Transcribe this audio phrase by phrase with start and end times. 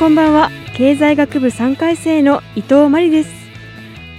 [0.00, 0.50] こんばんは。
[0.74, 3.30] 経済学部3回生の伊藤真理です。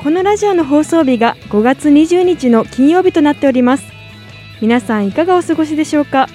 [0.03, 3.85] このラジオの放送日が5月20日の金曜日となっております。
[4.61, 6.27] 皆さんいかがお過ごしでしょうか？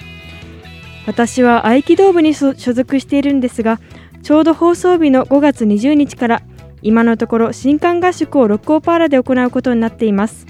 [1.05, 3.79] 私は合気道部に所属しているんですが
[4.21, 6.41] ちょうど放送日の5月20日から
[6.81, 10.45] 今のところ新刊合宿を六甲パーラで行うことになっています。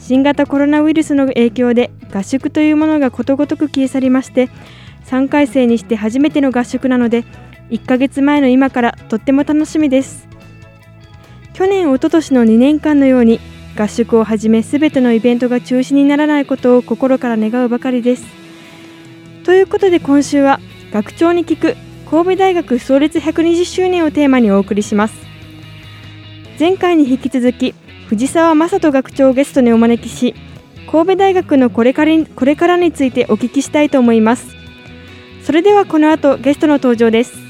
[0.00, 4.48] 新型コロナウイルスの影響で合宿というものがことごとく消え去りまして
[5.06, 7.24] 3回生にして初めての合宿なので
[7.70, 10.28] 1ヶ月前の今からとっても楽しみです。
[11.54, 13.40] 去年おととしの2年間のように
[13.78, 18.24] 合宿をはじめ全てのイベントが中止にならないことを心から願うばかりです。
[19.44, 20.60] ということで今週は
[20.92, 21.76] 学長に聞く
[22.10, 25.14] 神戸大学創立120周年をテーマにお送りします。
[26.58, 27.74] 前回に引き続き
[28.08, 30.34] 藤沢正人学長をゲストにお招きし
[30.90, 34.48] 神戸大学のこれからにこれからについてお聞きしたいと思います。
[35.42, 37.49] それではこの後ゲストの登場です。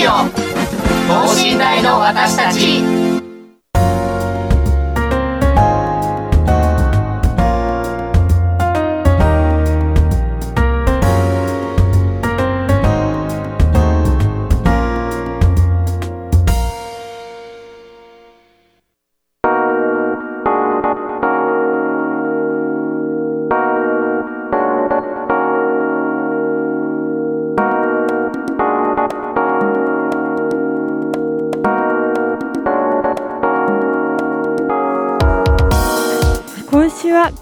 [0.00, 0.28] レディオ。
[1.08, 3.09] 等身大の私たち。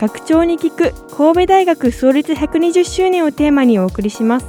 [0.08, 4.46] 学長に聞く神戸大学創立120周年をテーマにお送りします。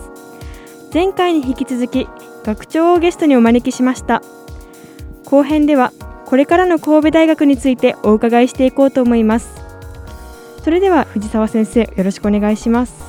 [0.93, 2.07] 前回に引き続き
[2.45, 4.23] 学長をゲストにお招きしました。
[5.25, 5.91] 後編では
[6.27, 9.61] これからの神戸大学についてお伺いしていこうと思います。
[10.63, 13.03] それでは藤沢先生よろしくお願いします。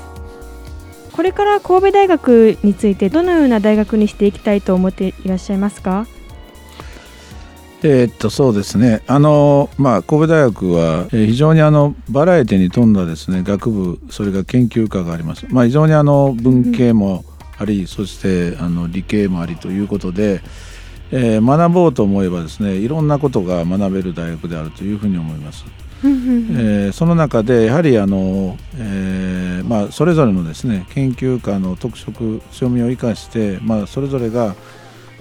[1.13, 6.09] これから神戸大学についてどのような大学にしていきたいと思っていらっしゃいますか？
[7.83, 9.03] えーっとそうですね。
[9.07, 17.25] あの、まあ、神戸大学はえー非常にあのバラエティに富んだですね学部それから研究科があります、まあ、非常にあの文系も
[17.59, 20.41] あり、そしてあの理系もありということで、
[21.11, 25.65] えー学ぼうと思えばですねいろんなことが学べる大学であるというふうに思います。
[26.03, 34.55] えーその中でやはりあの、えーまあ、それぞれのですね研究科の特色強みを生かして、まあ、それぞれが、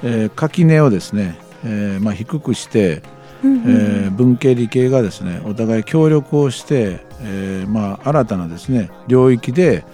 [0.04, 3.02] えー垣根をですね、えーまあ、低くして、
[3.44, 9.86] えー文系理系がですねお互い協力をして、えーまあ、新たなですね領域で、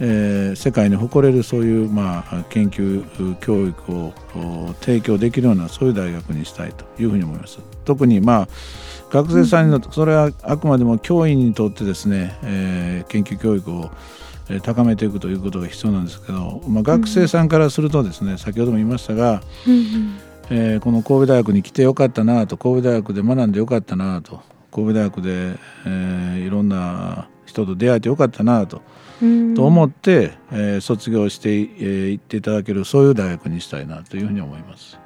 [0.00, 7.60] えー世界に誇れるそういう、まあ、研究教育をお提供できるようなそういう大学にしたいというふうに思います。
[7.84, 8.48] 特に、まあ
[9.10, 13.90] 学生さんにとってそれはあくまでも教員にとってですね、えー研究教育を
[14.48, 19.40] えー高めていくということが必要なんですけど、まあ、学生さんからするとですね先ほども言いましたが、
[20.54, 24.40] えーこの神戸大学に来てよかったなと神戸大学で学んでよかったなと
[24.70, 25.30] 神戸大学で、
[25.86, 28.82] えーいろんな人と出会えてよかったなと,、
[29.54, 34.98] と思って、えー卒業してい、えー行っていただけるそういう大学にしたいなというふうに思います。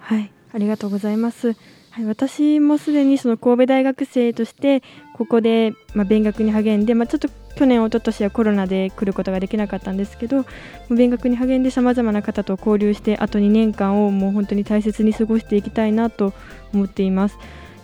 [0.00, 1.56] はい、ありがとうございます。
[1.90, 4.82] はい、私もすでにその神戸大学生として
[5.14, 10.44] ここでまあ勉学に励んで、まあちょっと去年一昨年はコロナで来ることができなかったんですけど、
[10.88, 16.32] 勉学に励んでさまざまな方と交流してあと2年間をもう本当に大切に過ごしていきたいなと
[16.72, 17.38] 思っています。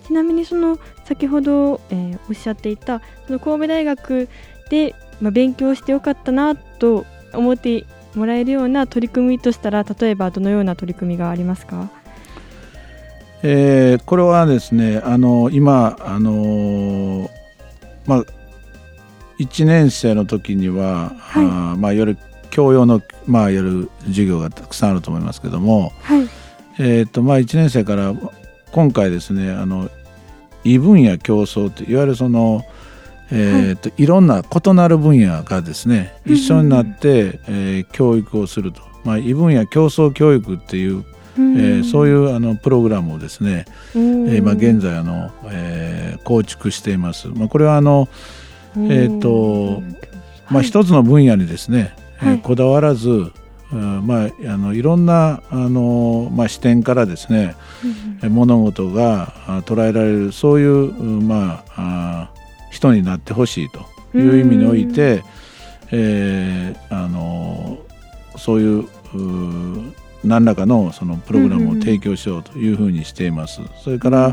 [0.07, 4.29] ちなみにその先ほど、えーおっしゃっていたその神戸大学
[4.69, 11.89] でまあ勉強してよかったなと思ってもらえるような取り組みとしたら例えばどのような取り組みがありますか？
[13.43, 17.31] えーこれはですねあの今あの
[18.07, 18.25] まあ
[19.39, 21.45] 1年生の時には、はい。
[21.45, 22.19] あーまあ、いわゆる
[22.51, 26.29] 教養の、まあ、やる授業がたくさんあると思いますけども、はい。
[26.79, 28.15] えーとまあ、1年生から
[28.73, 29.91] 今回ですねあの
[30.65, 32.65] 異分野競争っていわゆるその、
[33.31, 41.05] えーとい、ろんな異なる分野がですね一緒になって、えー教育をすると、まあ、異分野競争教育っていう、
[41.37, 47.29] えーそういうあのプログラムをですね、う、ええーまあ、現在あの、えー構築しています。
[47.29, 48.09] まあ、これはあの、
[48.77, 49.83] えーと
[50.51, 52.39] まあ、一つの分野にですね、えーはい。
[52.41, 53.09] こだわらず、
[53.73, 57.55] うんまあ、あのいろんなあの、まあ、視点からですね、
[58.23, 62.31] えー物事があ捉えられるそういう、うんまあ、あ
[62.71, 65.23] 人になってほしいという意味において、
[65.91, 67.79] えーあの
[68.37, 68.85] そういう
[69.15, 69.93] う
[70.25, 73.61] 何らかのそのプログラムを提供しようというふうにしています。
[73.83, 74.33] それから、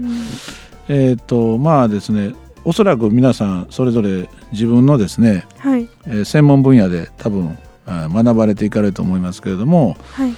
[0.88, 2.33] えーとまあですね
[2.65, 5.89] おそらく皆さんそれぞれ自分のですね、はい。
[6.06, 10.33] えー専門分野で多分あ学ばれていかれると思いますけれども、はい。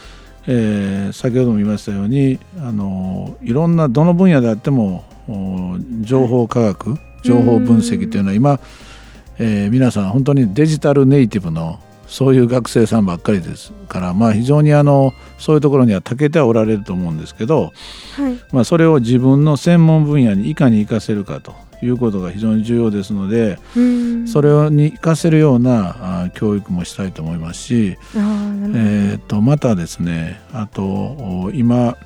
[0.48, 8.60] えー先ほども言いましたようにあのいろんなどの分野であってもお情報科学情報分析というのは今、
[9.38, 17.72] えー皆さん本当にデジタルネイティブのそういう学生さんばっかりですから、まあ、非常にあのそういうところには長けてはおられると思うんですけど、
[18.18, 18.38] はい。
[18.52, 24.28] まあ、それを自分の専門分野にいかに活かせるかということが非常に重要ですのでうん。
[24.28, 31.98] それに活かせるようなあ教育もしたいと思いますし、えー、とまたですねあとお今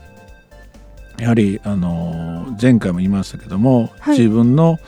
[1.17, 4.17] やはりあの前回も言いましたけども、はい。
[4.17, 4.79] 自分の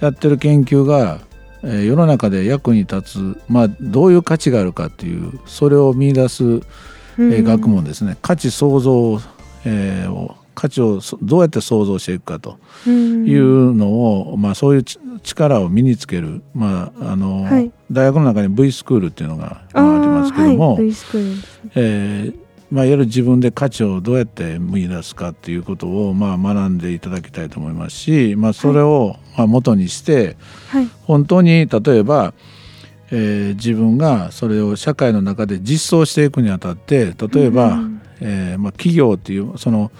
[0.00, 1.20] やってる研究が、
[1.62, 8.16] えー世の中で役に立つ、まあ、どういう価値があるかっていうそれを見出す、えー学問ですね。
[8.20, 9.20] 価値創造、
[9.64, 13.26] えーを価値をそどうやって創造していくかとうん。
[13.26, 13.88] いうの
[14.30, 17.70] を、まあ、そういうち力を身につける、まああのはい。
[17.90, 20.84] 大学の中に V スクールっていうのがありますけども、はい、
[21.76, 30.38] えーまあ、いわゆる自分で価値をどうやって見出すかっていうことを、まあ、学んでいただきたいと思いますし、まあ、それを、まあ、元にして
[30.68, 30.88] はい。
[31.02, 32.32] 本当に例えば、
[33.10, 38.00] えー自分がそれを社会の中で実装していくにあたって例えば、うん。
[38.22, 39.90] えーまあ、企業っていうその、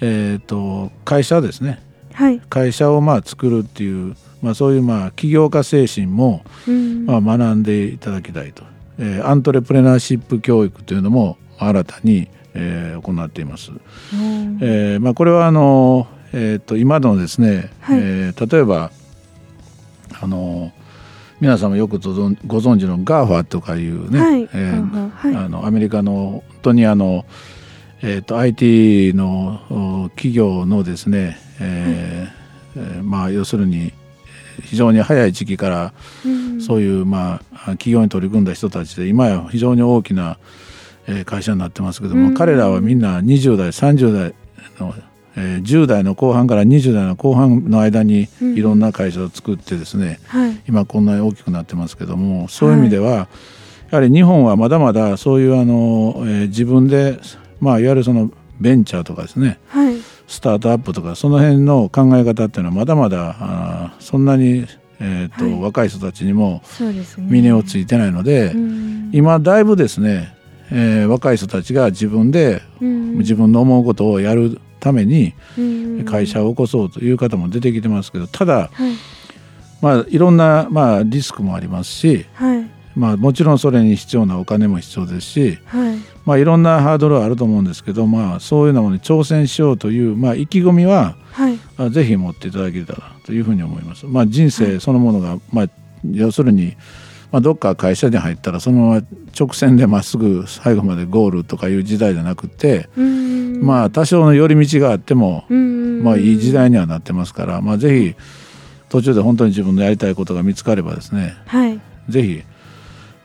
[0.00, 1.82] えー、と会社ですね。
[2.12, 2.40] はい。
[2.50, 7.06] 会社をまあ作るっていう、まあ、そういうまあ起業家精神も、うん。
[7.06, 8.64] まあ、学んでいただきたいと、
[8.98, 13.70] えーアントレプレナーシップ教育というのも新たに、えー行っています。
[13.70, 13.74] う
[14.16, 14.58] ん。
[14.60, 17.98] えーまあ、これはあの、えー、と今のですね、はい。
[18.00, 18.90] えー例えば
[20.20, 20.72] あの
[21.40, 24.42] 皆さんもよくご存ご存知の GAFA とかいうね、はい。
[24.42, 25.10] えー。
[25.10, 25.36] はい。
[25.36, 27.24] あのアメリカの本当にあの、
[28.02, 29.60] えー、と IT の
[30.04, 33.92] お企業のですね、えーえーまあ、要するに
[34.62, 35.92] 非常に早い時期から
[36.24, 36.60] うん。
[36.60, 40.38] そういう、まあ、企業に取り組んだ人たちで今や非常に大きな、
[41.06, 42.34] えー会社になってますけども、うん。
[42.34, 44.34] 彼らはみんな20代30代
[44.78, 44.94] の、
[45.36, 48.54] えー10代の後半から20代の後半の間にうん。
[48.56, 50.60] いろんな会社を作ってですね、はい。
[50.68, 53.28] 今こんなに大きくなってますけどもそういう意味では、
[53.90, 57.18] やはり日本はまだまだそういうあの、えー自分で、
[57.60, 58.30] まあ、いわゆるその
[58.60, 59.58] ベンチャーとかですね。
[59.68, 59.96] はい。
[60.26, 64.64] スタートアップとかその辺の考え方っていうのはまだまだあーそんなに、
[65.00, 65.60] えーとはい。
[65.60, 66.62] 若い人たちにも
[67.18, 69.10] 峰をついてないので、うん。
[69.12, 70.34] 今だいぶですね、
[70.70, 73.18] えー若い人たちが自分でうん。
[73.18, 76.04] 自分の思うことをやるためにうん。
[76.04, 78.92] 会社を起こそうという方も出てきてますけどただ、はい。
[79.82, 85.98] まあ、いろんな、まあ、リスクもありますし、はいまあ、もちろんそれに必要なお金も必要ですし、はい。
[86.24, 91.58] まあ、いろんなハードルはあると思うんですけど、まあ、そういうのに挑戦しようという、まあ、意気込みははい。
[91.78, 94.06] あぜひ持っていただけたらというふうに思います。
[94.06, 95.66] まあ、人生そのものが、まあ、
[96.10, 96.76] 要するに、
[97.30, 99.02] まあ、どっか会社に入ったらそのまま
[99.38, 103.60] 直線でまっすぐ最後までゴールとかいう時代じゃなくて、うん。
[103.62, 106.02] まあ多少の寄り道があっても、うん。
[106.02, 108.14] まあ、いい時代にはなってますから、まあ、ぜひ
[108.88, 111.80] 途中で本当に自分のやりたいことが見つかればですねはい。
[112.08, 112.42] ぜひ、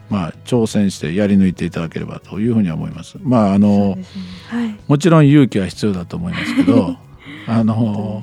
[0.08, 3.16] まあ、挑戦してやり抜いていただければというふうには思います。
[3.22, 4.04] まああのね
[4.48, 6.96] はいもちろん勇気は必要だと思いますけど
[7.48, 8.22] あの、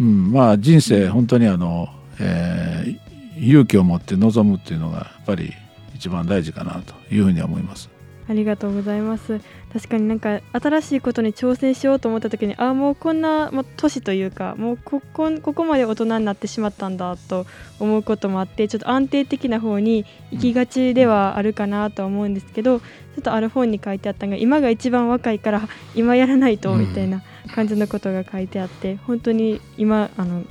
[0.00, 1.88] うん、まあ人生本当にあの、
[2.18, 3.04] えー
[3.38, 5.52] 勇気を持って臨むっていうのがやっぱり
[5.94, 7.90] 一番大事かなというふうには思います。
[8.28, 9.40] ありがとうございます
[9.72, 17.46] 確かになんか新しいことに挑戦しようと思った時にああもうこんな、まあ、年というかもうここここまで大人になってしまったんだと
[17.80, 22.84] 思うこともあってちょっと安定的な方に行きがちではあるかなとは思うんですけどちょ
[23.20, 27.22] っとある本に書いてあったのが今が一番若いから今やらないとみたいな
[27.54, 30.44] 感じのことが書いてあって本当に今あの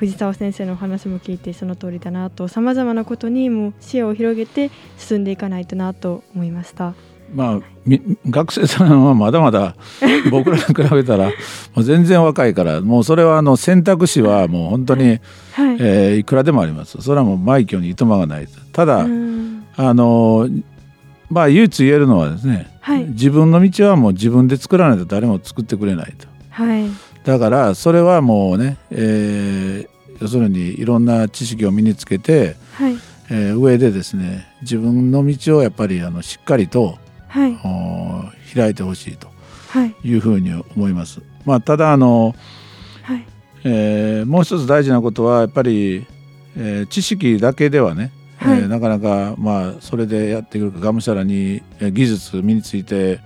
[0.00, 6.94] 藤沢先生のお話も聞いてその通りだなとさまざまなことにも視野を広げて進んでいかないとなと思いました。
[7.34, 7.60] まあ、
[8.28, 9.76] 学生さんはまだまだ
[10.30, 11.32] 僕らに比べたらも
[11.76, 15.20] う全然若いからもうそれはあの選択肢はもう本当に、
[15.52, 15.76] はい。
[15.80, 16.98] えー、いくらでもあります。
[17.00, 20.48] それはもう枚挙にいとまがないただ、あの
[21.30, 26.90] まあ唯一言えるのはですね、はい、自分の道はもう自分で作らないと誰も作ってくれないと、はい、
[27.24, 32.96] だからそれはもうね、えー、要するにいろんな知識を身につけて、はい。
[33.32, 36.98] えー、上でですね自分の道をやっぱりあのしっかりと、
[37.30, 39.28] はい、開いてほしいと。
[39.86, 40.14] い。
[40.14, 41.22] うふうに思います。
[41.44, 42.34] まあ、ただあの、
[43.02, 43.24] はい。
[43.64, 46.06] えー、もう一つ大事なことはやっぱり、
[46.56, 53.20] えー、知識だけではねはい、えー、なかなか、まあ、それでやっていくがむしゃらに技術身について、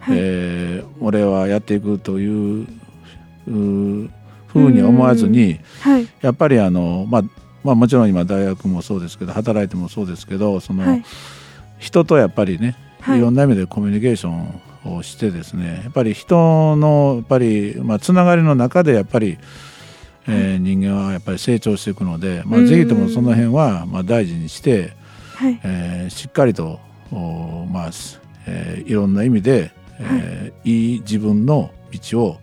[0.00, 2.66] はい、えー、俺はやっていくという
[3.46, 7.22] ふうに思わずに、はい、やっぱりあの、まあ
[7.64, 11.04] まあ、もちろん今大学もそうですけど働いてもそうですけどその、はい、
[11.78, 12.76] 人とやっぱりね
[13.16, 13.20] い。
[13.20, 19.38] ろんな意味でコミュニケーションをしてですねやっぱり人のやっぱり、まあ、つながりの中でやっぱり
[20.30, 24.92] えー、人間はやっぱり成長していくので、まあ、ぜひともその辺はまあ大事にして、
[25.36, 27.90] はい、えー、しっかりとお、まあ
[28.46, 30.96] えー、いろんな意味で、えー、い。
[30.96, 32.40] い自分の道を、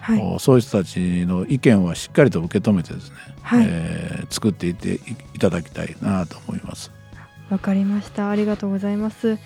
[0.00, 4.94] はい、そういう人たちの意見はしっかりと受け止めてですね、はい、えー、作っていって
[5.34, 6.90] いただきたいなと思います。
[7.50, 8.30] わかりました。
[8.30, 9.38] ありがとうございます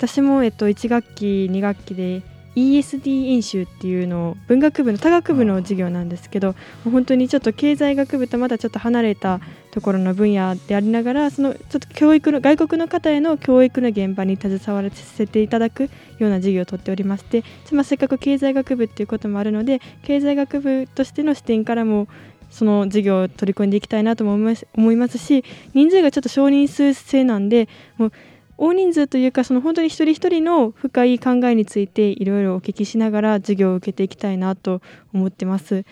[0.00, 2.22] 私も、えっと、1学期2学期で
[2.56, 6.54] ESD 演習っていうのを文学部の多学部の授業なんですけど
[6.84, 9.40] 本当にちょっと経済学部とまだちょっと離れた
[9.72, 22.08] ところの分野でありながらそのちょっと教育の外国の方への教育の現場に携わらせていただくような授業をとっておりましてまあ、せっかく経済学部っていうこともあるので経済学部としての視点からも
[22.50, 28.12] その授業を取り組んでいきたいなとも思いますし人数がちょっと少人数制なんでもう
[28.60, 34.82] 大人数というかその本当に一人一人の深い考えについていろいろお聞きしながら授業を受けていきたいなと
[35.14, 35.86] 思ってます。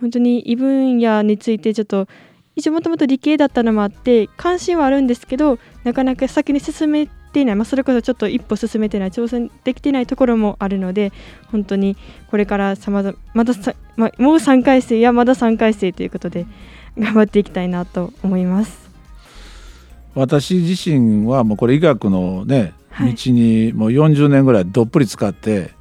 [0.00, 2.08] 本当に異分野についてちょっと
[2.56, 11.12] 一応もともと理系だったのもあって関心はあるんですけどなかなか先に進めていない、まあ、それこそちょっと一歩進めてない挑戦できてないところもあるので
[11.50, 11.96] 本当に
[12.30, 16.46] これからさまざまださ、まもう3回生やまだ3回生ということで
[16.98, 18.83] 頑張っていきたいなと思います。
[20.14, 25.72] 私自身はもうこれ医学のね、はい、道にもう40年ぐらいどっぷり使って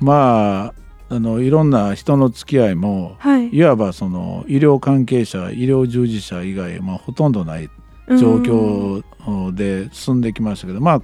[0.00, 0.74] まあ
[1.08, 7.70] あのいろんな人の付き合いも、はい、いわばその医療関係者医療従事者以外、まあ、ほとんどない
[8.08, 11.00] 状況で進んできましたけどまあ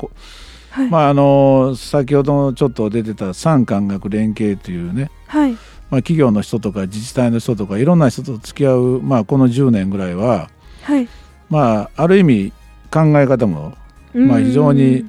[0.71, 5.61] はい、まああの先ほどちょっと出てた産官学連携というね、はい、まあ、
[5.97, 10.49] 企業の人とか自治体の人とかいろんな人と付き合う、まあ、この10年ぐらいは、
[10.83, 11.07] はい、
[11.53, 12.53] まあ、ある意味
[12.91, 13.77] 考え方も、
[14.15, 15.05] まあ、非常に、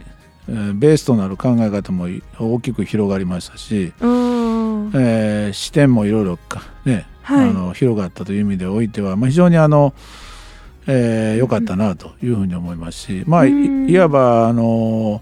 [0.50, 2.08] えー、ベースとなる考え方も
[2.38, 6.38] 大きく広がりましたし、えー、視点もいろいろ
[6.84, 9.94] ね、はい、あの広がったという意味でおいては、まあ、非常にあの
[10.86, 15.22] 良、えー、かったなというふうに思いますし、まあ、いわばあの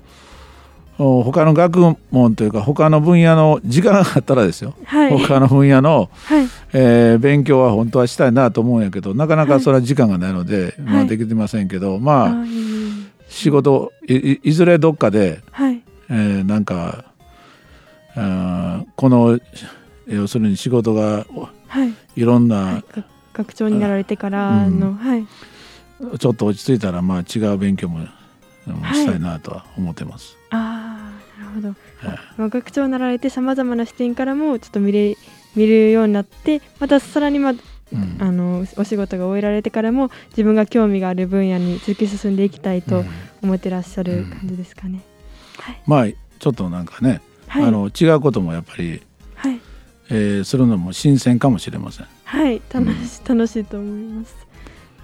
[0.98, 12.45] 他の学問というか他の分野の時間があったらですよ、はい、他の分野の、はい、えー、勉強は本当はしたいなと思うんやけどなかなかそれは時間がないので、はい、まあ、できてませんけど、まあ
[13.29, 15.81] 仕事いずれどっかで、はい。
[16.10, 17.05] えー、なんか
[18.15, 19.39] あこの
[20.07, 21.25] 要するに仕事が、
[21.67, 22.83] はい、いろんな、
[23.33, 25.25] 学長になられてからの、うん、はい、
[26.19, 28.05] ちょっと落ち着いたら、まあ、違う勉強も
[28.65, 30.37] したいなとは思ってます。
[30.49, 31.11] あ
[31.51, 31.75] ほど、
[32.37, 35.17] まあ、学長になられてさまざまな視点からもちょっと見れ
[35.55, 37.53] 見るようになってまたさらに、まあ、
[37.93, 43.03] うん、あのお仕事が終えられてからも自分が興味がある分野に突き進んでいきたいと
[43.43, 45.01] 思ってらっしゃる感じですかね。
[45.57, 46.05] はい、まあ
[46.39, 49.01] ちょっとなんかね、はい、あの違うこともやっぱり、
[49.35, 49.59] はい。
[50.13, 52.07] えー、するのも新鮮かもしれません。
[52.25, 52.61] はい。
[52.73, 54.50] 楽し, 楽しいと思います。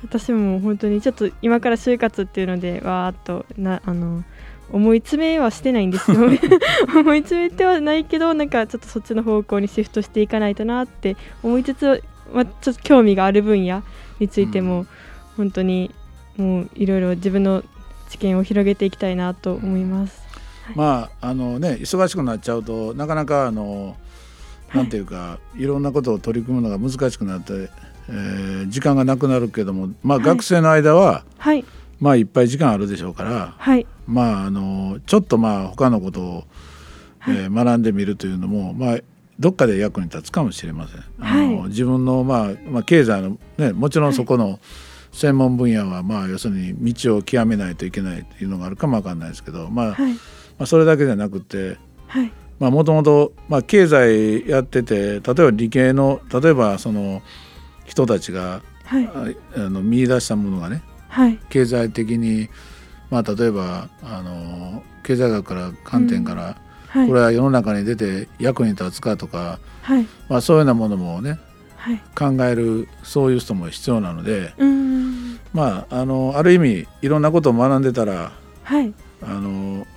[0.04, 4.24] 私も本当にちょっと今から就活っていうのでわーっとなあの
[4.72, 6.18] 思い詰めはしてないんですよ。
[6.94, 13.84] 思い詰めてはないけどなんかちょっとそっちの方向にシフトしていかないとなって思いつつ、まあ、ちょっと興味がある分野
[14.20, 14.86] についても、
[15.38, 15.92] 本当に
[16.36, 17.64] もういろいろ自分の
[18.10, 20.22] 知見を広げていきたいなと思います。
[20.76, 23.96] まああのね忙しくなっちゃうとなかなかあの
[24.74, 27.70] なんていうか、はい、いろんなことを取り組むのが難しくなって、
[28.10, 31.66] えー、時間がなくなるけどもまあ、学生の間は、はい、
[32.00, 36.44] まあいっぱい時間あるでしょうから、はい、まああのちょっとまあ他のことを、
[37.20, 38.98] はい、えー、学んでみるというのもまあ
[39.40, 41.04] どっかで役に立つかもしれません。
[41.20, 41.70] あのはい。
[41.70, 44.60] 自分の、まあまあ、経済の、ね、もちろんそこの
[45.12, 50.14] 専門分野は、まあ、要するに道を極めないといけないっていうのがあるかもわかんないですけど、まあはい。
[50.14, 50.20] ま
[50.64, 52.32] あ、それだけじゃなくてはい。
[52.60, 53.34] もともと
[53.68, 57.22] 経済やってて例えば理系の例えばその
[57.88, 59.06] 人たちがはい。
[59.08, 61.40] ああの見出したものがねはい。
[61.50, 62.50] 経済的に、
[63.10, 66.58] まあ、例えばあの経済学から観点から、
[66.90, 67.08] はい。
[67.08, 70.06] これは世の中に出て役に立つかとか、はい。
[70.30, 71.40] まあ、そういうようなものもね
[71.78, 72.02] はい。
[72.14, 74.54] 考えるそういう人も必要なので、
[75.54, 78.32] まあ、あのある意味いろんなことを学んでたら
[78.64, 78.94] はい。
[79.22, 79.88] あの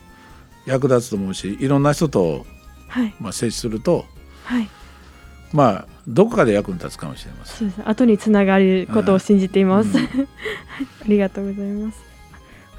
[0.66, 2.46] 役立つと思うしいろんな人と、
[2.88, 3.14] はい。
[3.20, 4.04] まあ、接すると
[4.44, 4.68] はい
[5.52, 7.58] まあどこかで役に立つかもしれません。
[7.58, 7.88] そうです。
[7.88, 10.04] 後につながることを信じています、うん。
[10.04, 10.06] あ
[11.06, 12.10] りがとうございます。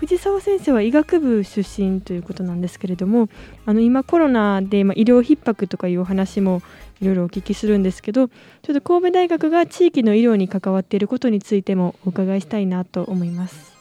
[0.01, 3.29] 藤沢先生は医学部出身ということなんですけれども
[3.67, 6.63] あの今コロナで、まあ、医療逼迫とかいうお話も
[7.01, 8.33] いろいろお聞きするんですけどちょ
[8.71, 13.71] っと神戸大学が地域の医療に関わっていることについてもお伺いしたいなと思います。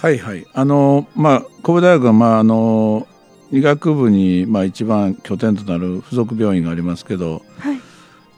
[0.00, 0.46] はいはい。
[0.54, 3.08] あのまあ神戸大学はまああの
[3.52, 7.80] 医学部にまあ一番拠点となる附属病院がありますけど、はい。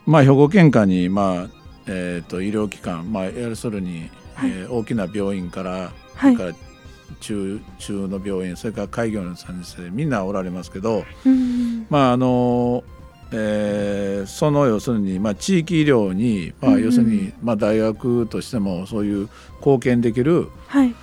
[0.05, 1.47] まあ、兵庫県下に、まあ
[1.87, 4.49] えー、と医療機関、まあ、要するに、はい。
[4.49, 6.35] えー大きな病院から、はい。
[6.35, 6.73] それから
[7.19, 11.85] 中中の病院それから開業の先生みんなおられますけど、うん。
[11.89, 12.83] まああの
[13.31, 19.29] えーその要するに、まあ、地域医療に、まあ、要するに、まあ、大学としてもそういう
[19.59, 20.95] 貢献できるはい。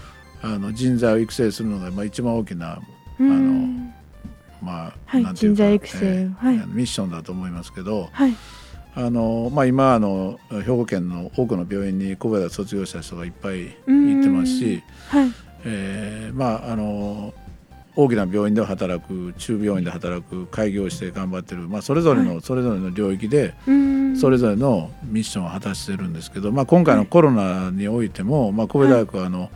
[0.43, 2.81] あの人材を育成するのが、まあ、一番大きな
[3.19, 3.93] うん
[4.63, 6.57] まあ、はい人材育成えーはい。
[6.69, 8.37] ミッションだと思いますけどはい。
[8.95, 14.15] あの、まあ、今あの兵庫県の多くの病院に神戸大卒業した人がいっぱいうん。
[14.17, 15.33] 行ってますし、はい。
[15.65, 17.35] えーまああの
[17.97, 24.17] 大きな病院で働く中病院で働く開業して頑張ってる、まあ、それぞれの、はそれぞれの領域でうん。
[24.17, 29.51] それぞれのミッションを果たしてるんですけど、まあ、今回のコロナにおいても、まあ、神戸大学はあの、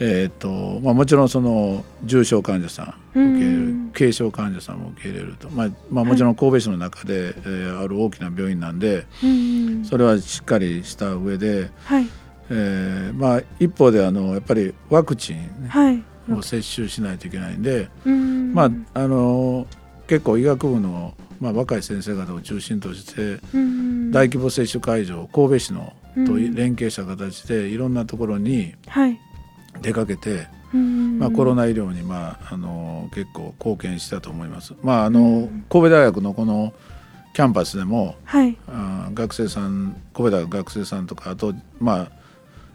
[0.00, 3.90] えーっとまあ、もちろんその重症患者さん受け入れるうん。
[3.92, 12.06] 軽症患者さんも受け入れると、まあまあ、もちろん神戸市の中で、えーある大きな病院なんでうんそれはしっかりした上で、はい。
[12.50, 16.02] えーまあ、一方であのやっぱりワクチン、ねはい。
[16.30, 18.52] を接種しないといけないんで、うん。
[18.54, 19.66] まあ、あの
[20.06, 25.92] 結構医学部の、まあ、若い先生方を中心としてうん大規模接種会場神戸市の
[26.26, 26.54] とうん。
[26.54, 29.18] 連携した形でいろんなところにはい
[29.82, 31.18] 出かけて、うん。
[31.18, 34.74] まあ、コロナ医療に、まあ、あの結構貢献したと思います。
[34.82, 35.64] まああのうん。
[35.70, 36.72] 神戸大学のこの
[37.34, 38.56] キャンパスでもはい。
[38.68, 42.08] あ学生さん神戸大学学生さんとかあと、まあ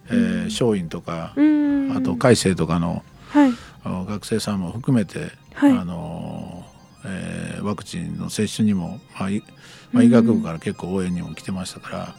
[0.09, 1.91] えー松院とか、うん。
[1.95, 3.51] あと海星とかのはい。
[3.85, 5.71] 学生さんも含めて、はい。
[5.71, 6.63] あの
[7.05, 9.43] えーワクチンの接種にも、まあい
[9.91, 12.15] まあ、うん医学部から結構応援にも来てましたから。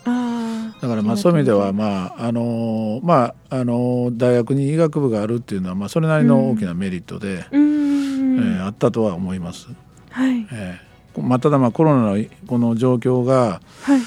[0.85, 8.37] だからまあそういう意味ではまああのまああの大学に医学部があるっていうのはまあそれなりの大きなメリットで、うん。
[8.37, 9.69] えーあったとは思います。
[10.11, 10.47] はい。
[10.53, 14.01] えーまあ、ただまあコロナのこの状況がはい。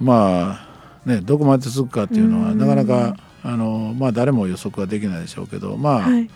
[0.00, 0.60] ま
[1.04, 2.58] あねどこまで続くかっていうのはうん。
[2.58, 6.22] なかなかあのまあ誰も予測はできないでしょうけどまあ、はい。
[6.24, 6.30] ま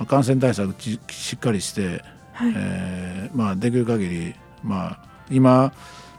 [0.00, 2.54] あ感染対策ししっかりして、はい。
[2.56, 4.98] えーまあできる限りまあ
[5.30, 5.74] 今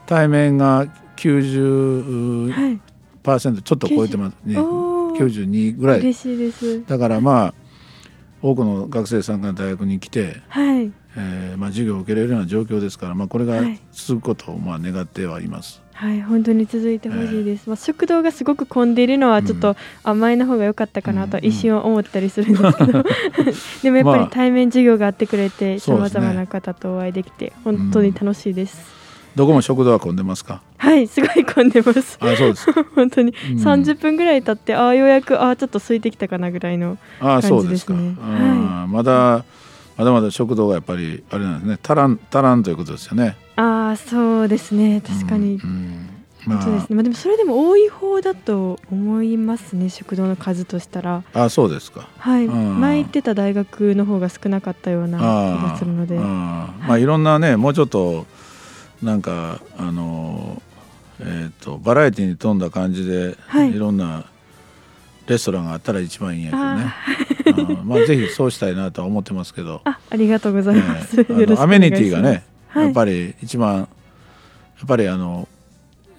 [0.06, 0.86] 対面が
[1.20, 2.80] 90%はい
[3.22, 4.58] ちょっと超えてますね。
[4.58, 5.18] おー。
[5.20, 6.00] 92ぐらい。
[6.00, 6.86] 嬉しいです。
[6.86, 7.54] だからまあ
[8.42, 10.92] 多くの学生さんが大学に来て、はい。
[11.18, 13.80] えーまあ、授業を受けれるような状況ですから、まあ、これがはい。
[13.92, 15.82] 続くことをまあ願ってはいます。
[16.00, 23.04] はい本当に続いてほしいです、まあ、食堂がすごく混んでいるのはちょっと甘いの方が良かったかなとうん一瞬思ったりするんですけど、
[23.84, 24.30] でもやっぱりまあ。
[24.32, 28.80] 対面授業があってくれてさまざまな方とお会いできて本当に楽しいです、
[29.40, 30.62] どこも食堂は混んでますか？
[30.78, 32.18] はいすごい混んでます。
[32.20, 32.66] あそうです。
[32.74, 33.34] か 本当に。
[33.52, 33.58] うん。
[33.58, 39.46] 30分ぐらい経ってああようやくああちょっと空いてきたかなぐらいのあそうですか感じですねうんまだ
[39.98, 41.80] まだまだ食堂がやっぱりあれなんですね。
[41.82, 43.38] 足らん足らんということですよね。
[43.56, 45.02] ああそうですね。
[45.08, 46.10] 確かに、うんうん。
[46.46, 46.96] まそうですね。
[46.96, 51.24] まあ、でもそれでも多い方だと思いますね食堂の数としたら。
[51.34, 52.10] ああそうですか。
[52.18, 52.80] はい、うん。
[52.82, 56.18] 前行ってた大学の方が少なかったような気あがするので。
[56.18, 58.26] ああまあいろんなねもうちょっと
[59.02, 60.62] なんかあの
[61.22, 63.76] えっ、とバラエティに富んだ感じで、はい。
[63.76, 64.26] い、ろんな
[65.28, 66.94] レストランがあったら一番いいんやけどね。
[67.74, 71.26] あうんまあぜひそうしたいなとは思ってますけど、 あありがとうございます、
[71.58, 75.48] アメニティがね、はい、やっぱり一番やっぱりあの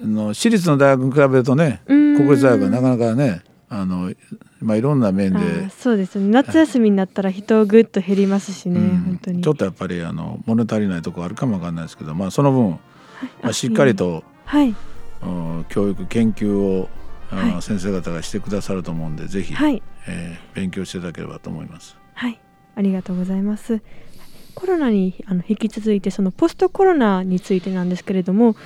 [0.03, 4.13] あの私立の大学に比べるとね国立大学はなかなかねあの
[4.59, 5.71] まあいろんな面で。
[5.71, 6.29] そうですね。
[6.29, 8.99] 夏休みになったら人ぐっと減りますしね、うん。
[8.99, 9.43] 本当に。
[9.43, 12.71] ちょっとやっぱりあの物足りないところあるかもわかんないですけど、まあ、その分、
[13.43, 14.75] まあ、しっかりと、はい。
[15.23, 16.89] うん教育研究を、
[17.29, 17.63] はい。
[17.63, 19.81] 先生方がしてくださると思うんでぜひ、はい。
[20.09, 21.97] えー勉強していただければと思います。
[22.15, 22.41] はい。
[22.75, 23.83] ありがとうございます。
[24.57, 28.57] コロナにあの引き続いてそのポストコロナについてなんですけれども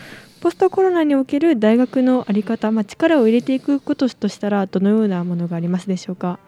[0.45, 6.39] ポストコロナにおける大学の在り方、まあ、力を入れていくこととしたらどのようなものがありますでしょうか？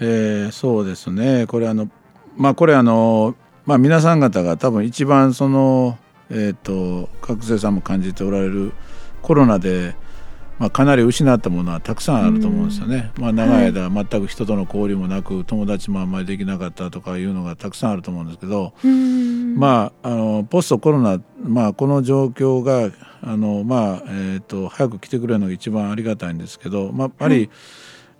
[0.00, 1.46] えーそうですね。
[1.46, 1.90] これあの
[2.38, 3.34] まあこれあの、
[3.66, 5.98] まあ、皆さん方が多分一番その、
[6.30, 8.72] えー、と学生さんも感じておられる
[9.20, 9.94] コロナで、
[10.58, 13.12] まあ、かなり失ったものはたくさんあると思うんですよね。
[13.16, 19.56] まあ、長い間全く人との交流もなく友達もあんまりできなかったとかいうのがたくさんあると思うんですけど、うん。
[19.56, 22.90] まあ、あのポストコロナ、まあ、この状況が
[23.22, 27.50] あの、まあえー、と早く来てくれるのが一番ありがたいんですけど、まあ、やっぱり、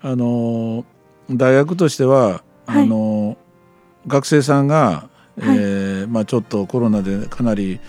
[0.01, 0.85] あの
[1.31, 2.85] 大学としては、はい。
[2.85, 3.37] あの
[4.07, 5.59] 学生さんが、えはい。
[5.59, 7.81] ーまあ、ちょっとコロナでかなり、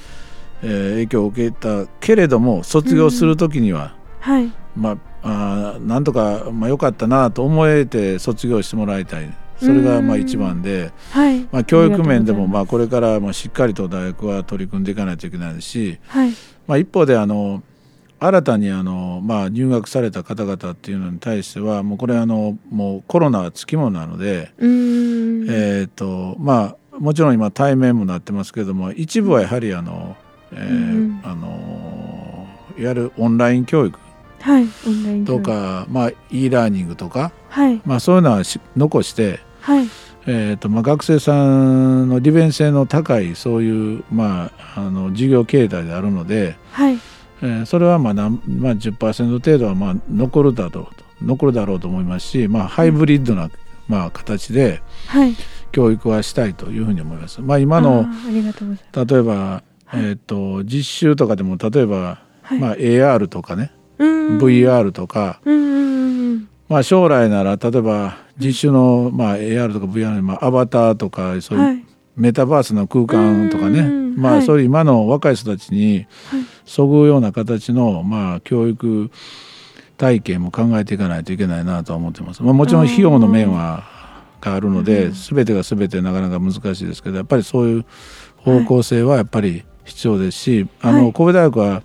[0.63, 4.51] えー影響を受けたけれども卒業する時には、はい。
[4.75, 9.33] まあ、あーなんとか、まあ、良かったなと思えて卒業してもらいたい。
[9.57, 10.91] それがまあうん一番で。
[11.11, 11.39] はい。
[11.51, 16.31] まあ、教育面でもまあこれからもしっかりと大学は取り組んでいかないといけないし、はい。
[16.67, 17.61] まあ、一方であの
[18.21, 30.17] 新たにあの、まあ、入学された方々っていうのに対してはもうこれあのもうコロナはつきものなので、えーとまあ、もちろん今対面もなってますけれども一部はやはりあの、
[30.51, 30.57] え
[31.23, 33.97] あのいわゆるオンライン教育
[34.41, 34.67] はい
[35.25, 37.81] とか、まあ、e ラーニングとか、はい。
[37.85, 39.87] まあ、そういうのはし残してはい。
[40.27, 46.99] えーとまあ、学生さんの利便性の高いそういう、まあ、あの授業形態であるので、はい。
[47.41, 53.49] えーそれはまあなん、まあ、10%程度はまあ残るだろうと残るだろうと思いますし、まあ、ハイブリッドな、
[53.87, 55.35] まあ、形ではい。
[55.71, 57.41] 教育はしたいというふうに思います。
[57.41, 62.59] まあ、今あのーあ例えば、えー、と実習とかでも例えば、はい。
[62.59, 65.41] まあ、AR とかね VR とか、
[66.67, 71.85] まあ、将来なら例えば実習の、まあ、AR とか VR の、まあ、アバターとかそういう、
[72.15, 74.15] メタバースの空間とかねうん。
[74.17, 76.05] まあ、そういう今の若い人たちに
[76.65, 79.09] そぐうような形の、まあ、教育
[79.97, 82.43] 体系も考えていかないといけないなとは思ってます。
[82.43, 82.85] まあ、もちろん。
[82.85, 83.83] 費用の面は
[84.41, 87.85] があるので、全てが全てなかなか難しいですけどやっぱりそういう
[88.37, 91.83] 方向性はやっぱり必要ですし、あの神戸大学は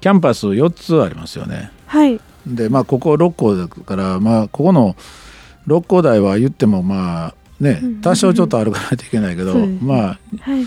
[0.00, 1.70] キャンパス4つありますよね。
[1.86, 2.20] はい。
[2.46, 4.96] でまあここ6校だからまあここの
[5.66, 9.78] 6校台は言ってもまあねうん多少ちょっと歩かないといけないけど、そうですね。
[9.82, 10.66] まあはい。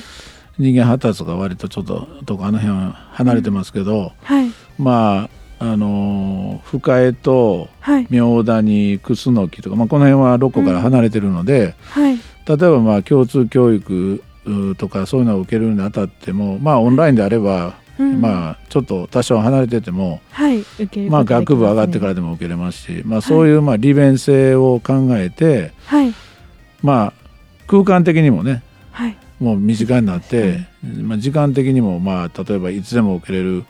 [0.59, 4.51] 人間発達が割とちょっととかあの辺は離れてますけど、はい。
[4.77, 8.07] まああのー深江とはい。
[8.09, 12.17] 明谷楠木とか、まあ、この辺は6校から離れてるので、はい。
[12.45, 18.21] 例えばまあ共通教育うとかそういうのを受けるにあたってもまあオンラインであれば、うん。
[18.21, 20.63] まあちょっと多少離れててもはい
[21.09, 26.13] まあ、学部上がってからでも受けれますし、まあ、そういうまあ利便性を考えて、はい。
[26.81, 27.13] まあ、
[27.67, 29.17] 空間的にもねはい。
[29.39, 33.65] もう身近になって、まあ、時間的にもまあ例えばいつでも受けれる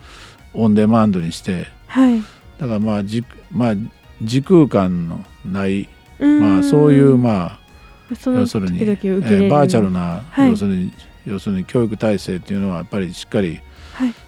[0.54, 2.22] オンデマンドにしてはい。
[2.60, 3.74] だからまあじ、まあ、
[4.22, 7.60] 時空間のない、まあ、そういうまあ
[8.26, 10.50] 要するに、えーバーチャルな、はい。
[10.50, 10.94] 要するに
[11.26, 13.62] 要するに教育体制っていうのはやっぱりしっかりはい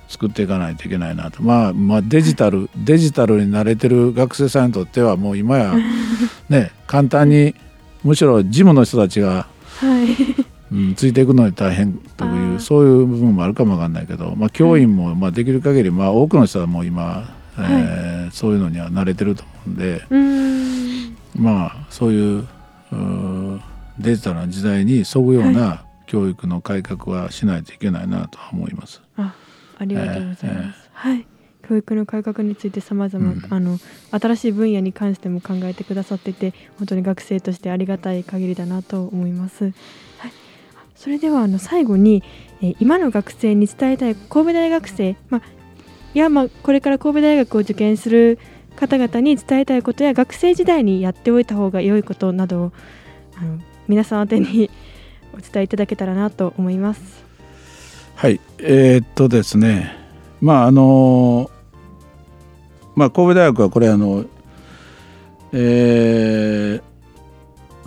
[0.08, 5.74] 作っていかないといけないなと、まあ、まあデジタルデジタルに慣れてる学生さんにとってはもう今や
[6.50, 7.56] ね簡単に
[8.04, 9.48] むしろ事務の人たちが、
[9.80, 10.46] はい。
[10.72, 20.02] うん、ついていくのに大変というそういう部分もあるかもわかんないけど、まあ、教員もまあできる限り、まあ、多くの人はもう今、えーそういうのには慣れてると思うんで
[21.36, 22.48] まあそういう
[22.92, 23.62] うー
[24.00, 29.02] デジタルな時代にそぐような教育の改革はしないといけないなとは思います。
[29.78, 31.28] あありがとうございます、えーはい。
[31.68, 33.34] 教育の改革についてさまざま
[34.12, 39.66] 新しい分野に関しても考えてくださってて本当に学生としてありがたい限りだなと思います。
[39.66, 39.74] はい、
[40.96, 42.24] それではあの最後に、
[42.62, 45.42] えー今の学生に伝えたい神戸大学生、ま
[46.14, 48.40] やまあこれから神戸大学を受験する
[48.76, 52.74] 方々に伝えたいことや学生時代にやっておいた方が良いことなどを
[53.38, 54.70] あの皆さん宛てに
[55.34, 57.24] お伝えいただけたらなと思います。
[58.16, 59.96] はい、えーっとですね、
[60.42, 61.50] まああの
[62.96, 64.26] まあ神戸大学はこれあの、
[65.52, 66.96] えー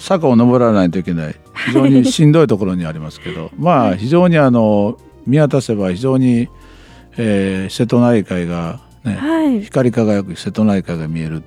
[0.00, 1.34] 坂を登らないといけない。
[1.66, 6.48] 非常にしんどいところにありますけど、 まあ非常にあの見渡せば非常に、
[7.16, 11.42] えー瀬戸内海がね、はい、光り輝く瀬戸内海が見える、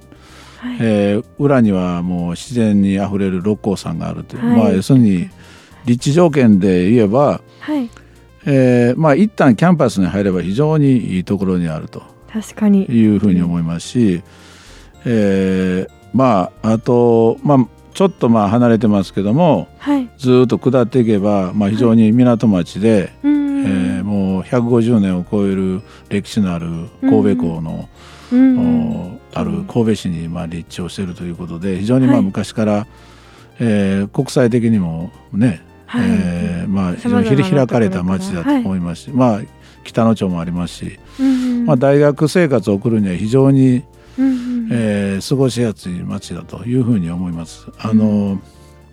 [0.60, 0.78] はい。
[0.82, 4.58] えー裏にはもう自然にあふれる六甲山があるという、はい。
[4.58, 5.30] まあ要するに
[5.86, 7.90] 立地条件で言えば、はい
[8.45, 12.04] えーまあ一旦キャンパスに入れば非常にいいところにあると。
[12.32, 12.86] 確かに。
[12.86, 14.23] いうふうに思いますし、
[15.06, 20.10] えーまああとまあちょっとまあ離れてますけどもはい。
[20.17, 23.41] ずーっと下っていけば、まあ、非常に港町で、うん。
[23.62, 26.67] えーもう150年を超える歴史のある
[27.01, 27.88] 神戸港の、
[28.32, 28.58] うん。
[28.58, 32.25] おある神戸市にまあ立地をしているということで非常にまあはい。
[32.25, 32.88] 昔から、
[33.60, 36.10] えー国際的にもね、はい。
[36.10, 39.41] えーまあ、非常に開かれた町だと思いますし、まあ、
[39.84, 43.84] 北野町もありますし、うんまあ、大学生活を送るには非常に、
[44.17, 47.67] うんえー過ごしやすい町だというふうに思います。
[47.77, 48.39] あの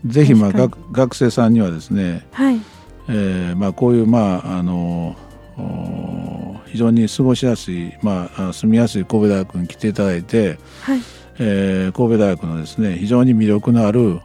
[0.04, 2.60] ぜひまあ学学生さんにはですね、はい。
[3.08, 5.16] えーまあ、こういう、まあ、あの
[5.56, 11.00] お非常に過ごしやすい、まあ、あ住みやすい神戸大学に来ていただいて、はい
[11.38, 14.20] えー神戸大学のですね非常に魅力のある、うん。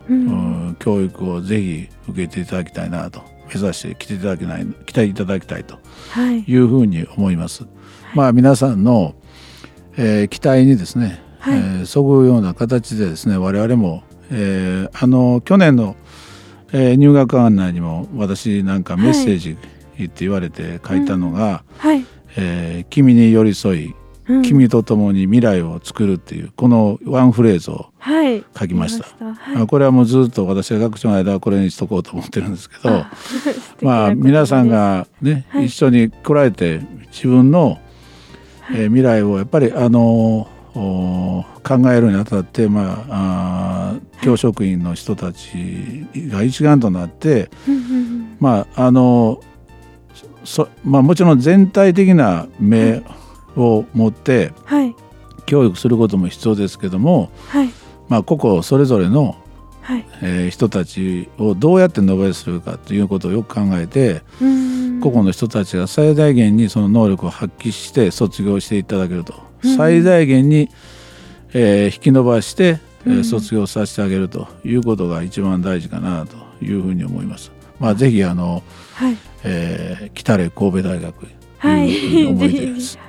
[0.67, 3.21] うん教育をぜひ受けていただきたいなと
[3.53, 5.77] 目指して来ていただきない来ていただきたいと
[6.09, 6.39] はい。
[6.51, 7.65] いうふうに思います。
[8.15, 9.15] まあ、皆さんの、
[9.97, 11.57] えー期待にですね、はい。
[11.59, 15.95] えーそぐうような形でですね我々も、えーあの去年の、
[16.71, 19.55] えー入学案内にも私なんかメッセージっ
[20.09, 22.03] て言われて書いたのが「はい。
[22.35, 23.93] えー君に寄り添い
[24.27, 24.41] うん。
[24.41, 28.43] 君と共に未来を作る」っていうこのワンフレーズをはい。
[28.57, 29.05] 書きました。
[29.25, 29.63] はい。
[29.63, 35.65] あこれはもうずっと私が学長の間はこれにしとこうと思ってるんですけどあ素敵なまあ皆さんがね、はい。
[35.65, 36.81] 一緒に来られて
[37.11, 37.79] 自分の、
[38.71, 47.49] えー未来をやっぱりあのお考えるにあたって、まあ、あー教職員の人たちが一丸となって、
[48.39, 49.41] まああの
[50.43, 53.03] そまあ、もちろん全体的な目
[53.55, 54.51] を持って
[55.45, 57.69] 教育することも必要ですけども、はい。
[58.09, 59.35] まあ、個々それぞれの
[59.81, 60.05] はい。
[60.21, 64.99] えー人たちをどうやって伸ばするかということをよく考えてうん。
[65.01, 69.75] 個々の人たちが最大限にその能力を発揮して卒業していただけると、うん。
[69.75, 70.69] 最大限に、
[71.53, 73.23] えー引き伸ばして、えーうん。
[73.25, 77.51] 卒業させてあげるということが一番大事かなというふうに思います。
[77.79, 78.63] まあ、ぜひあの、
[78.93, 79.17] はい。
[79.43, 81.89] えー、来たれ神戸大学はい。
[81.89, 82.79] いう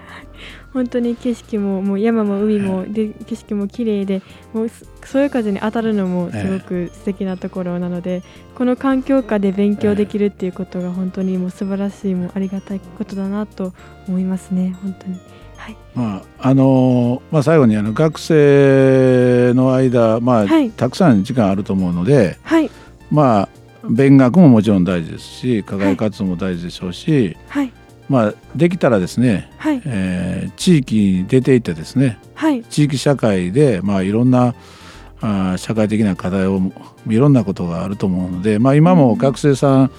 [0.75, 8.23] 本当に景色ももう山も海もで景色も綺麗でもうそそういう風に当たるのもすごく素敵なところなので、
[8.57, 13.73] この環境下で勉強できるっていうことが本当にもう素晴らしいもうありがたいことだなと
[14.09, 15.21] 思いますね本当に。
[15.57, 15.77] はい。
[15.95, 20.71] まああのまあ、最後にあの学生の間、まあはい。
[20.71, 22.71] たくさん時間あると思うので、はい。
[23.13, 23.49] まあ
[23.89, 27.73] 勉学ももちろん大事ですし課外活動も大事でしょうし、はい
[28.09, 29.83] まあ、できたらですね、はい。
[29.87, 32.63] えー地域に出ていってですねはい。
[32.65, 34.55] 地域社会で、まあ、いろんな
[35.21, 36.61] あー社会的な課題を
[37.09, 39.91] いろんなことがあると思うので、まあ、今も学生さん、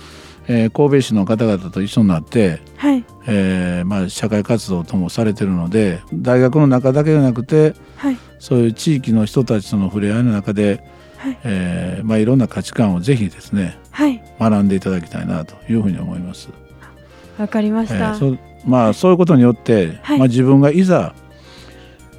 [0.47, 3.03] えー神戸市の方々と一緒になって、はい。
[3.27, 8.17] えーまあ、社会活動ともされてるので大学の中だけじゃなくてはい。
[8.39, 10.83] そういう地域の人たちとの触れ合いの中で、
[11.17, 11.37] はい。
[11.43, 14.21] えーまあ、いろんな価値観をぜひですねはい。
[14.39, 16.49] 学んでいただきたいなというふうに思います。
[17.37, 20.19] わかりました、えーまあ、そういうことによって、はい。
[20.19, 21.13] まあ、自分がいざ、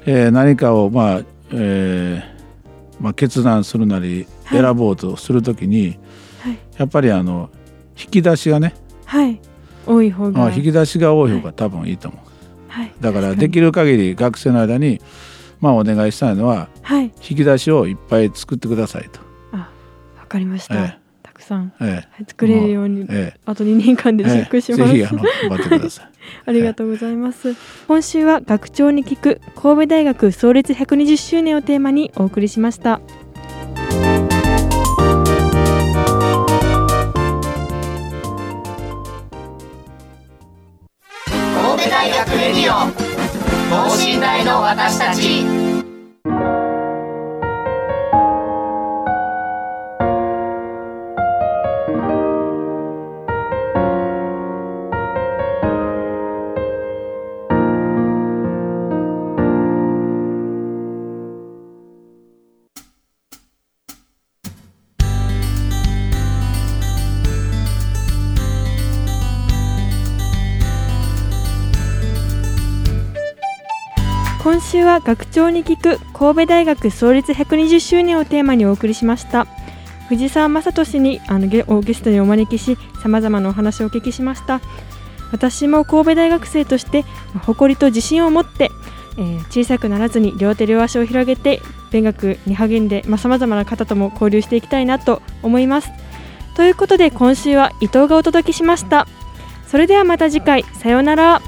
[0.05, 4.61] えー何かを、まあえーまあ、決断するなりはい。
[4.61, 5.99] 選ぼうとするときに、
[6.39, 6.57] はい。
[6.77, 7.49] やっぱりあの
[7.99, 8.75] 引き出しがね、
[9.05, 9.41] はい。
[9.85, 12.21] 多い方が、まあ、引き出しが多い方が多分いいと思う、
[12.67, 15.01] はい、だからできる限り学生の間に、
[15.61, 17.05] まあ、お願いしたいのははい。
[17.05, 19.19] 引き出しをいっぱい作ってくださいと。
[19.53, 19.69] あ
[20.19, 21.06] わかりました、えたく
[21.47, 21.73] さん
[22.27, 26.05] 作れるように、ええあと2年間でチェックします、ええぜひあの頑張ってください。
[26.45, 27.55] ありがとうございます。
[27.87, 32.99] 今週は学長に聞く神戸大学創立120周年をテーマにお送りしました。
[41.55, 42.91] 神戸大学レディオ
[43.69, 45.45] 等身大の私たち
[74.67, 79.47] 週は学長に聞く神戸大学創立120周年をテーマにお送りしました。
[80.09, 84.61] 藤沢正俊にあのゲをゲストにお招きし、さまざまなお話をお聞きしました。
[85.31, 87.03] 私も神戸大学生として
[87.45, 88.69] 誇りと自信を持って
[89.17, 95.89] えー小さくならずに両手両足を広げて勉学に励んでさまざ、まな方とも交流していきたいなと思います
[96.55, 99.07] ということで今週は伊藤がお届けしました
[99.67, 101.41] それではまた次回さようなら